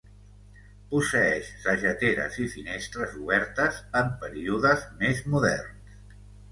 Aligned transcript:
Posseeix 0.93 1.51
sageteres, 1.65 2.39
i 2.47 2.47
finestres 2.55 3.15
obertes 3.27 3.81
en 4.03 4.13
períodes 4.27 4.93
més 5.05 5.27
moderns. 5.37 5.99